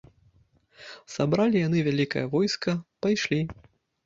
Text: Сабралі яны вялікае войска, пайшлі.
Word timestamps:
Сабралі 1.15 1.57
яны 1.67 1.83
вялікае 1.89 2.25
войска, 2.33 2.75
пайшлі. 3.05 3.41